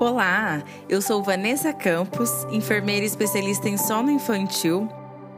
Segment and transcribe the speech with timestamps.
[0.00, 4.88] Olá, eu sou Vanessa Campos, enfermeira especialista em sono infantil.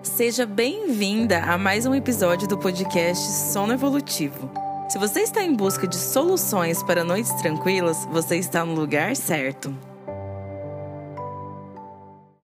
[0.02, 3.22] Seja bem-vinda a mais um episódio do podcast
[3.52, 4.50] Sono Evolutivo.
[4.88, 9.74] Se você está em busca de soluções para noites tranquilas, você está no lugar certo.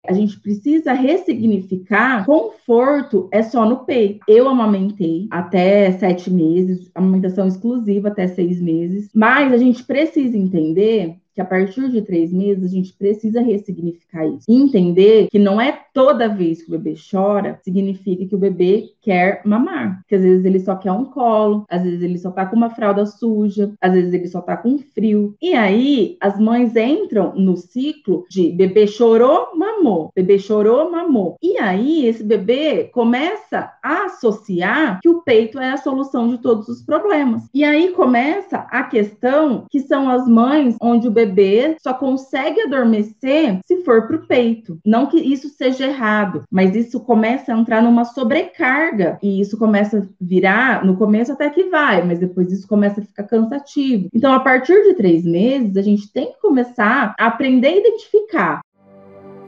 [0.06, 4.20] A gente precisa ressignificar conforto é só no peito.
[4.28, 11.23] Eu amamentei até sete meses, amamentação exclusiva até seis meses, mas a gente precisa entender
[11.34, 14.44] que a partir de três meses a gente precisa ressignificar isso.
[14.48, 18.90] E entender que não é toda vez que o bebê chora, significa que o bebê
[19.00, 20.02] quer mamar.
[20.08, 22.70] Que às vezes ele só quer um colo, às vezes ele só tá com uma
[22.70, 25.34] fralda suja, às vezes ele só tá com frio.
[25.40, 31.03] E aí as mães entram no ciclo de bebê chorou, mamou, bebê chorou, mamou.
[31.42, 36.68] E aí esse bebê começa a associar que o peito é a solução de todos
[36.68, 37.42] os problemas.
[37.52, 42.62] E aí começa a questão que são as mães onde o bebê bebê só consegue
[42.62, 44.78] adormecer se for para o peito.
[44.84, 49.98] Não que isso seja errado, mas isso começa a entrar numa sobrecarga e isso começa
[49.98, 54.08] a virar, no começo até que vai, mas depois isso começa a ficar cansativo.
[54.12, 58.60] Então, a partir de três meses, a gente tem que começar a aprender a identificar.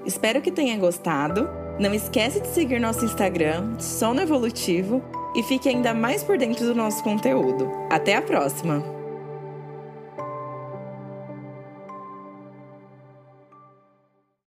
[0.07, 1.51] Espero que tenha gostado.
[1.81, 5.03] Não esquece de seguir nosso Instagram, Sono Evolutivo,
[5.35, 7.69] e fique ainda mais por dentro do nosso conteúdo.
[7.91, 9.06] Até a próxima!